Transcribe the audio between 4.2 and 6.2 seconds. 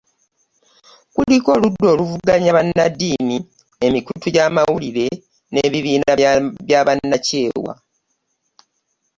gy'amawulirre, ebibiina